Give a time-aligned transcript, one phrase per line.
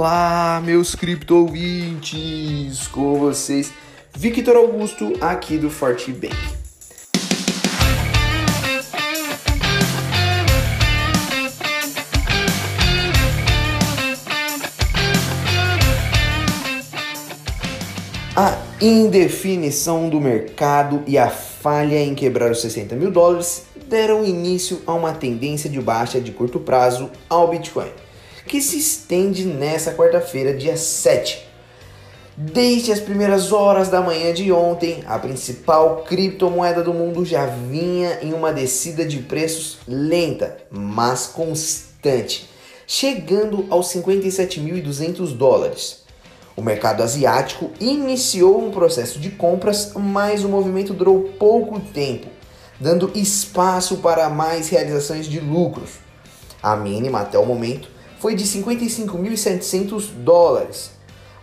[0.00, 0.10] Olá,
[0.64, 2.88] meus cripto ouvintes!
[2.88, 3.72] Com vocês,
[4.12, 6.34] Victor Augusto, aqui do Forte Bank.
[18.34, 24.82] A indefinição do mercado e a falha em quebrar os 60 mil dólares deram início
[24.88, 27.92] a uma tendência de baixa de curto prazo ao Bitcoin,
[28.48, 31.46] que se estende nessa quarta-feira, dia 7.
[32.34, 38.20] Desde as primeiras horas da manhã de ontem, a principal criptomoeda do mundo já vinha
[38.22, 42.48] em uma descida de preços lenta, mas constante,
[42.86, 46.04] chegando aos 57.200 dólares.
[46.56, 52.28] O mercado asiático iniciou um processo de compras, mas o movimento durou pouco tempo,
[52.80, 55.90] dando espaço para mais realizações de lucros.
[56.62, 60.90] A mínima até o momento foi de 55.700 dólares.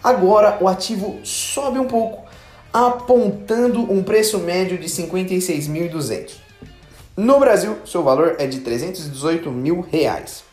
[0.04, 2.24] Agora o ativo sobe um pouco,
[2.72, 6.34] apontando um preço médio de 56.200.
[7.18, 10.44] No Brasil, seu valor é de 318 mil reais.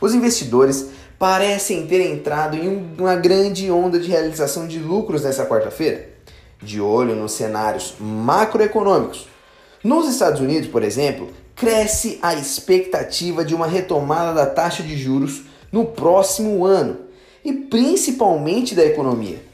[0.00, 6.08] Os investidores parecem ter entrado em uma grande onda de realização de lucros nessa quarta-feira,
[6.62, 9.28] de olho nos cenários macroeconômicos.
[9.84, 15.42] Nos Estados Unidos, por exemplo, cresce a expectativa de uma retomada da taxa de juros
[15.70, 17.00] no próximo ano
[17.44, 19.44] e principalmente da economia.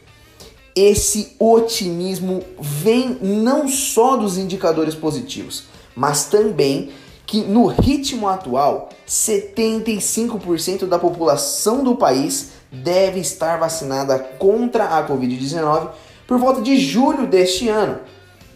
[0.76, 5.64] Esse otimismo vem não só dos indicadores positivos,
[5.96, 6.90] mas também
[7.26, 15.90] que no ritmo atual, 75% da população do país deve estar vacinada contra a Covid-19
[16.24, 17.98] por volta de julho deste ano.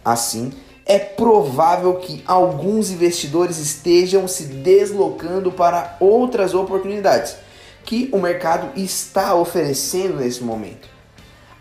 [0.05, 0.53] Assim,
[0.87, 7.37] é provável que alguns investidores estejam se deslocando para outras oportunidades
[7.85, 10.89] que o mercado está oferecendo nesse momento.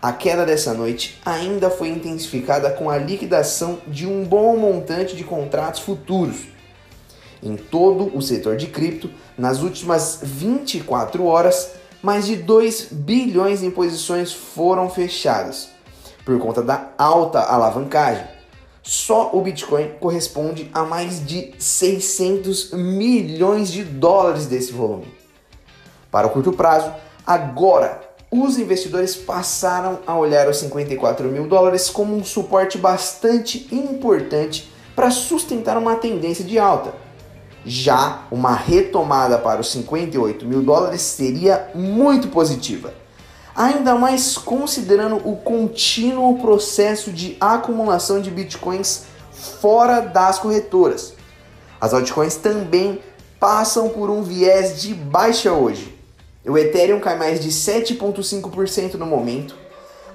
[0.00, 5.24] A queda dessa noite ainda foi intensificada com a liquidação de um bom montante de
[5.24, 6.54] contratos futuros
[7.44, 11.72] em todo o setor de cripto, nas últimas 24 horas,
[12.02, 15.68] mais de 2 bilhões em posições foram fechadas
[16.24, 18.33] por conta da alta alavancagem.
[18.84, 25.12] Só o Bitcoin corresponde a mais de 600 milhões de dólares desse volume.
[26.10, 26.92] Para o curto prazo,
[27.26, 28.00] agora
[28.30, 35.10] os investidores passaram a olhar os 54 mil dólares como um suporte bastante importante para
[35.10, 37.02] sustentar uma tendência de alta
[37.64, 42.92] já uma retomada para os 58 mil dólares seria muito positiva.
[43.56, 51.14] Ainda mais considerando o contínuo processo de acumulação de bitcoins fora das corretoras.
[51.80, 53.00] As altcoins também
[53.38, 55.94] passam por um viés de baixa hoje.
[56.44, 59.56] O Ethereum cai mais de 7,5% no momento,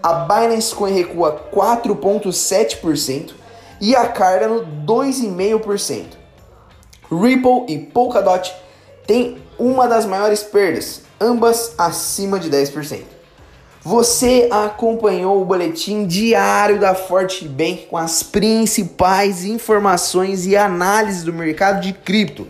[0.01, 3.33] a Binance Coin recua 4,7%
[3.81, 6.05] e a Cardano 2,5%.
[7.11, 8.53] Ripple e Polkadot
[9.07, 13.18] têm uma das maiores perdas, ambas acima de 10%.
[13.81, 21.31] Você acompanhou o boletim diário da Forte Bank com as principais informações e análises do
[21.31, 22.45] mercado de cripto.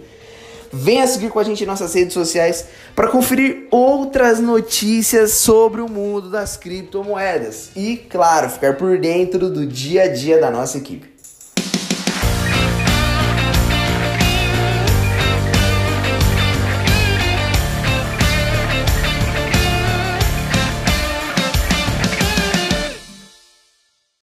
[0.73, 5.87] Venha seguir com a gente em nossas redes sociais para conferir outras notícias sobre o
[5.87, 11.18] mundo das criptomoedas e, claro, ficar por dentro do dia a dia da nossa equipe.